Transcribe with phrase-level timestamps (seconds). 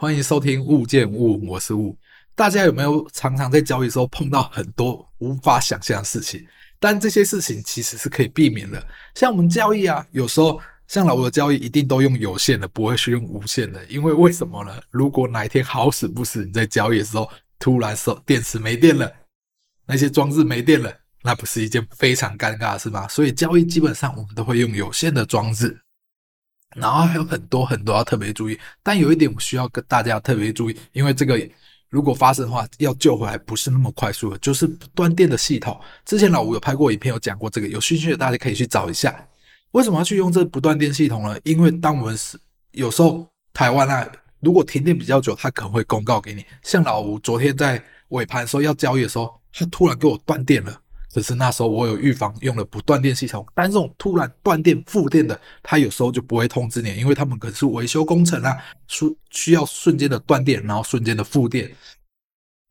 [0.00, 1.94] 欢迎收听物见物，我是物。
[2.34, 6.42] 大家有没有常常在交易的时候碰到很多无法想象的事情？
[6.78, 8.82] 但这些事情其实是可以避免的。
[9.14, 10.58] 像我们交易啊，有时候
[10.88, 13.84] 像老吴的交易一定都用有线的，不会去用无线的。
[13.90, 14.80] 因为为什么呢？
[14.90, 19.12] 如果哪一天好死不死你在交易的时候突然手电池没电了，
[19.84, 20.90] 那些装置没电了，
[21.22, 23.06] 那不是一件非常尴尬的事吗？
[23.06, 25.78] 所以交易基本上我们都会用有线的装置。
[26.76, 31.40] 然后还有很多很多要特别注意，但有一点我需要跟大家特别注意，因为这个
[31.88, 35.78] 如果发生的话，要救回来不是那么快速的，就是断电的系统。
[36.04, 39.26] 之前老吴有拍过影片，有讲过这个，有兴趣的大家可以去找一下。
[39.72, 41.36] 为什么要去用这不断电系统呢？
[41.42, 42.38] 因为当我们是
[42.70, 44.08] 有时候台湾啊，
[44.38, 46.44] 如果停电比较久，它可能会公告给你。
[46.62, 50.79] 像老吴昨天在尾盘的时候要交易的时候，他突然给我断电了。
[51.12, 61.68] 只是那时候我有预防用了不断电系统，但这种突然断电、负电的，它有时候就不会通知你，因为他们可是维修工程啊，需需要瞬间的断电，然后瞬间的负电，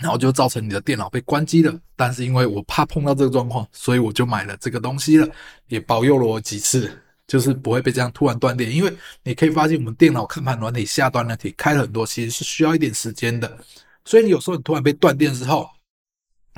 [0.00, 1.76] 然后就造成你的电脑被关机了。
[1.96, 5.28] 但是因为我怕碰到这个状况，所以我就买了这个东西了，
[5.66, 6.88] 也保佑了我几次，
[7.26, 8.72] 就是不会被这样突然断电。
[8.72, 8.92] 因为
[9.24, 13.58] 你可以发现，我们电脑看盘软体、下端软体开了很多，其实是需要一点时间的，
[14.04, 15.68] 所以你有时候你突然被断电之后，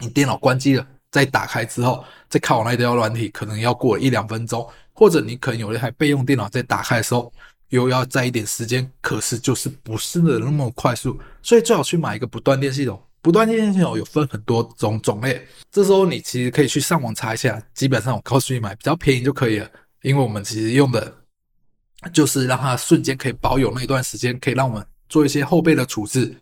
[0.02, 0.86] 你电脑关机了。
[1.12, 7.30] 再打开之后，再看我那一条软体，可能要过一两分钟，或者你可能有一台备用电脑，在打开的时候
[7.68, 13.00] 又要再一点时间，可是就是不是的那么快速，所以最好去买一个不断电系统。
[13.20, 21.14] 不断电系统有分很多种种类，这时候你其实可以去上网查一下，基本上我告诉你买比较便宜就可以了，因为我们其实用的
[22.12, 26.34] 就是让它瞬间可以保有那一段时间，可以让我们做一些后备的处置，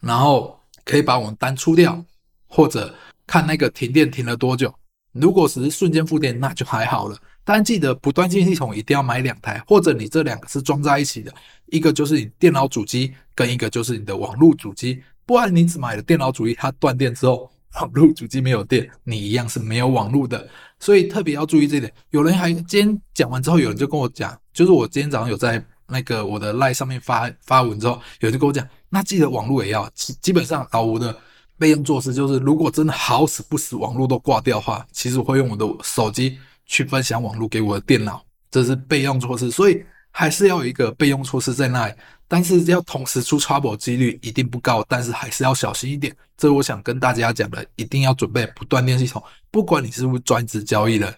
[0.00, 2.02] 然后可以把我们单出掉，
[2.46, 2.94] 或者。
[3.26, 4.74] 看那个停电停了多久，
[5.12, 7.16] 如果只是瞬间负电，那就还好了。
[7.44, 11.34] 但记得不断电系统一定要买两台，或者你这两个是装在一起的，
[11.66, 15.02] 一个就是你电脑主机，跟一个就是你的网络主机。
[15.26, 20.48] 不然你只买了电脑主机，它断电之后， 网络主机没有电，你一样是没有网络的。
[20.78, 21.92] 所以特别要注意这点。
[22.10, 31.16] 有人还今天讲完之后，有人就跟我讲，就是我今天早上有在那个我的 LINE 上面发发文之后，有人就跟我讲，那记得网络也要，基基本上老吴的。
[31.62, 36.36] 备用措施就是，如果真的好死不死网络都挂掉的话，其实我会用我的手机
[36.66, 39.48] 去分享网络给我的电脑，这是备用措施。
[39.48, 39.80] 所以
[40.10, 41.94] 还是要有一个备用措施在那里，
[42.26, 46.12] 但是要同时出 trouble 几率一定不高，但是还是要小心一点。
[46.36, 49.22] 这我想跟大家讲的，一定要准备不断电系统。
[49.52, 51.16] 不管你是不是专职交易的，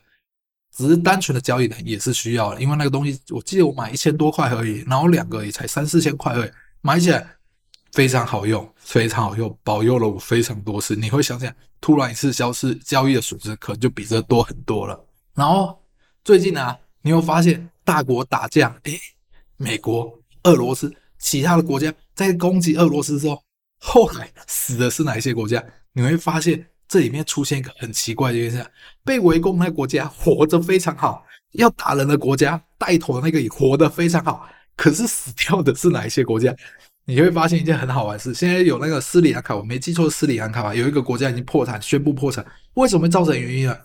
[0.76, 6.50] 只是单纯的交易的也是需要的，因为那个东西我记得我买一千多块而已，然后两个也才三四千块而已，
[6.82, 7.26] 买起来。
[7.94, 10.96] 非常好用，非常好用，保佑了我非常多次。
[10.96, 15.00] 你会想想，突然一次消失交易的损失，可能就比这多很多了。
[15.32, 15.80] 然后
[16.24, 18.98] 最近啊，你会发现大国打架，诶，
[19.56, 20.12] 美国、
[20.42, 23.40] 俄罗斯、其他的国家在攻击俄罗斯之后，
[23.78, 25.64] 后来死的是哪一些国家？
[25.92, 28.68] 你会发现这里面出现一个很奇怪的现象：
[29.04, 36.52] 被围攻的国家活着非常好，要打人的国家带头的那个也活得非常好，可是死掉的是哪一些国家？
[37.06, 42.44] 你会发现一件很好玩的事，现在有那个斯里兰卡，我没记错，斯里兰卡吧，有一个国家已经破产，宣布破产。
[42.74, 43.76] 为什么会造成原因呢？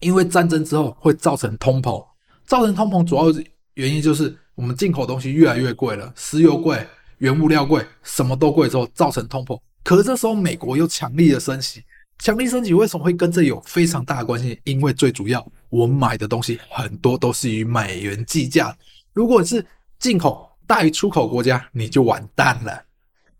[0.00, 2.04] 因为战争之后会造成通膨，
[2.44, 3.24] 造成通膨主要
[3.74, 6.86] 原因就是我们进口东西越来越贵了，石油贵，
[7.18, 9.58] 原物料贵，什么都贵之后造成通膨。
[9.82, 11.82] 可是这时候美国又强力的升息，
[12.18, 14.60] 强力升息为什么会跟这有非常大的关系？
[14.64, 18.76] 因为最主要我买的东西很多都是以美元计价，
[19.14, 19.64] 如果是
[19.98, 20.49] 进口。
[20.70, 22.80] 大于出口国家你就完蛋了，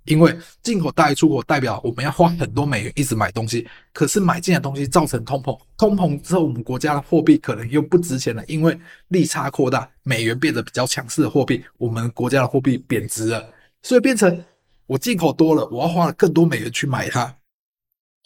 [0.02, 8.76] 因为进口大于出口代表我们要花很多美元一直买东西，可是买进来的东西造成通膨，通膨之后我们国家的货币可能又不值钱了，因为
[9.10, 13.48] 利差扩大，美元变得比较强势的货币，我们国家的货币贬值了，
[13.80, 14.44] 所以变成
[14.86, 17.32] 我进口多了，我要花了更多美元去买它，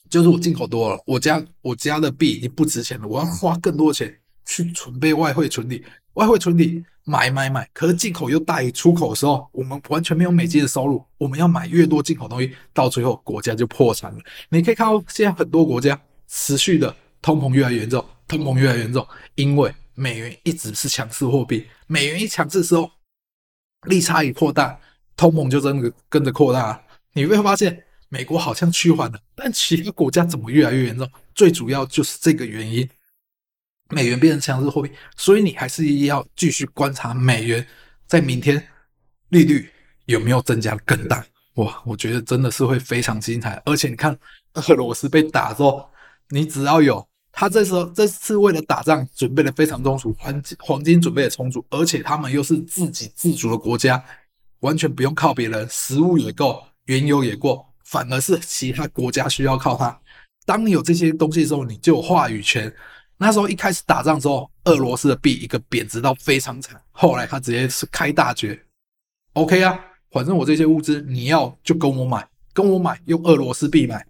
[0.09, 5.85] 就是我进口多了，我家我家的币已经不值钱了，我要花更多钱去准备外汇存底，
[6.15, 6.85] 外汇存底。
[7.07, 11.05] 买买买，可是进口又大于出口的时候，我们完全没有美金的收入。
[11.19, 14.19] 我们要买越多进口东西，到最后国家就破产了。
[14.49, 22.91] 你可以看到现在很多国家持续的通膨越来越严重，通膨越来越严重，因为美元一直是强势货币，美元一强势的时候，
[23.87, 24.81] 利差一扩大，
[25.15, 26.83] 通膨就真的跟着扩大。
[27.13, 31.07] 你会发现美国好像趋缓了，但其他国家怎么越来越严重？
[31.35, 32.89] 最主要就是这个原因。
[33.91, 37.65] 美元变成强势货币，所以你还是要继续观察美元
[38.07, 38.67] 在明天
[39.29, 39.71] 利率
[40.07, 41.25] 有没有增加更大。
[41.57, 43.61] 哇，我觉得真的是会非常精彩。
[43.67, 44.19] 而且你看
[44.55, 45.89] 俄罗斯被打之后，
[46.31, 54.03] 你只要有他这时候这次为了打仗准备的非常充足，黄金黄金准备的充足，而且他们又是自给自足的国家，
[54.61, 60.01] 完全不用靠别人，食物也够，原油也够，反而是其他国家需要靠它。
[60.47, 62.75] 当你有这些东西的时候，你就有话语权。
[63.17, 68.61] 那时候一开始打仗之后，俄罗斯的币一个贬值到非常惨，后来他直接是开大绝
[69.35, 69.79] ，OK 啊，
[70.11, 74.05] 反正我这些物资你要就跟我买，跟我买用俄罗斯币买，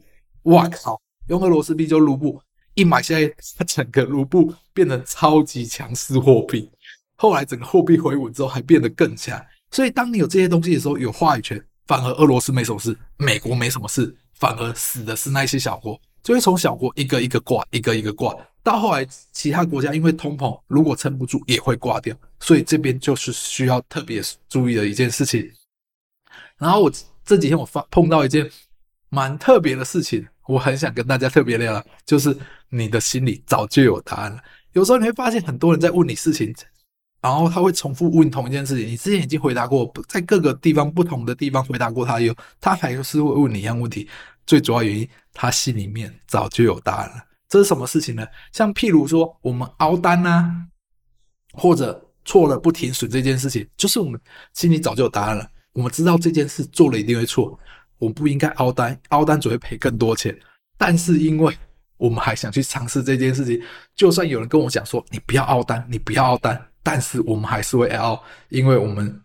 [0.45, 2.41] 哇靠，用俄罗斯币就卢布
[2.75, 6.71] 一买，现在它整个卢布变成超级强势货币，
[7.17, 9.41] 后来整个货币回稳之后还变得更强，
[9.71, 16.01] 所以当你有这些东西的时候，有话语权，反而俄罗斯没什么事，美国没什么事，反而死的是那些小国。
[16.23, 18.35] 就会从小国一个一个挂，一个一个挂，
[18.65, 25.49] 到后来其他国家因为通膨，如果撑不住也会挂掉，所以这边就是需要特别注意的一件事情。
[26.57, 26.93] 然后我
[27.25, 28.51] 这几天我发碰到一件
[29.11, 32.35] 蛮特别的事情，我很想跟大家特别聊，就是
[32.71, 34.43] 你的心里早就有答案了。
[34.73, 36.55] 有时候你会发现很多人在问你事情，
[37.21, 44.09] 然后他会重复问同一件事情，你之前已经回答过，在各个地方不同的地方回答过他，有他还是会问你一样问题。
[44.47, 47.25] 最主要原因，他心里面早就有答案了。
[47.55, 48.27] 这是什么事情呢？
[48.51, 50.67] 像譬如说，我们凹单啊，
[51.53, 54.21] 或者错了不停损这件事情，就是我们
[54.55, 55.49] 心里早就有答案了。
[55.73, 57.57] 我们知道这件事做了一定会错，
[57.99, 60.37] 我们不应该凹单，凹单只会赔更多钱。
[60.77, 61.57] 但是因为
[61.97, 63.63] 我们还想去尝试这件事情，
[63.95, 69.24] 就算有人跟我讲说你不要凹单，你不要凹单，但是我们还是会凹，因为我们。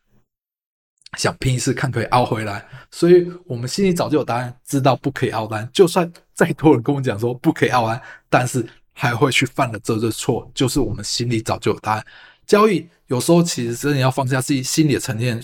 [1.18, 5.68] 想拼一次看可以凹回来，所以我们心里早就有答案，知道不可以凹单。
[5.74, 12.06] 就算再多人跟我讲说不可以凹单，但是还会去犯了这个错，就是我们心里早就有答案。
[12.46, 15.44] 交易有时候其实真的要放下自己心里的成见，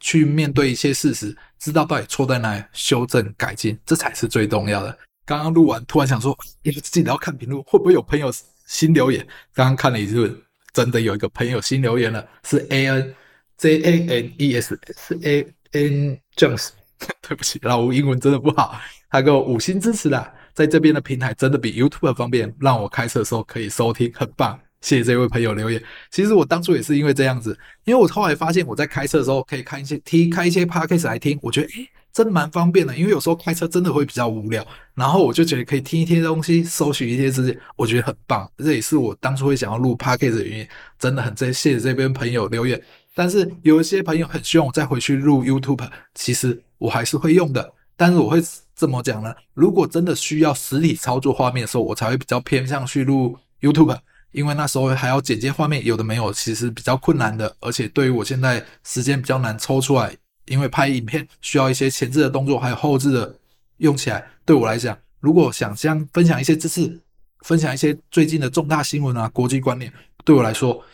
[0.00, 4.98] 去面对一些事实，知道到底错在哪里，修正改进，这才是最重要的。
[5.26, 8.32] 刚刚录完，突然想说，哎，记得要看评论，会不会有朋友
[8.66, 9.26] 新留言？
[9.52, 10.42] 刚刚看了一次，
[10.72, 13.14] 真的有一个朋友新留言了，是 A N。
[13.58, 16.70] J A N E S S A N Jones，
[17.26, 18.78] 对不起，老吴英文真的不好。
[19.10, 24.58] 他给我五星支持啦，在这边的平台真的比 YouTube 方便，让我开车的时候可以收听，很棒。
[24.82, 25.82] 谢谢这位朋友留言。
[26.10, 32.96] 其实我当初也是因为这样子，因为我后来发现我在开车的时候可以看一些听，开一些 Podcast 来听，我觉得诶，真的蛮方便的。
[32.96, 34.64] 因为有时候开车真的会比较无聊，
[34.94, 38.48] 然后我就觉得可以听一些东西，搜寻一些资讯，我觉得很棒。
[38.58, 40.68] 这也是我当初会想要录 Podcast 的原因。
[40.98, 42.80] 真的很真谢谢这边朋友留言。
[43.18, 47.72] 但是有一些朋友很希望我再回去录 YouTube，其实我还是会用的。
[47.96, 48.42] 但是我会
[48.74, 53.98] 这么讲呢，如果真的需要实体操作画面的时候，我才会比较偏向去录 YouTube，
[54.32, 57.56] 因为那时候还要剪接画面，有的没有，其实比较困难的。
[57.60, 60.14] 而且对于我现在时间比较难抽出来，
[60.44, 63.34] 因为拍影片需要一些前置的动作，还有后置的
[63.78, 67.00] 用起来，对我来讲，如果想将分享一些知识，
[67.46, 69.90] 分享一些最近的重大新闻啊、国际观念，
[70.22, 70.84] 对我来说。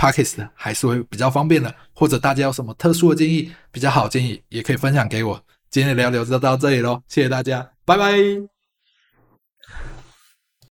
[0.00, 5.38] Podcast 还是会比较方便的，或者大家有什么特殊的建议，比较好建议，也可以分享给我。
[5.68, 8.59] 今天的聊聊就到这里喽，谢谢大家，拜拜。